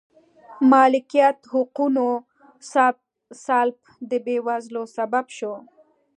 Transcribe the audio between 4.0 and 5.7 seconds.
د بېوزلۍ سبب شو.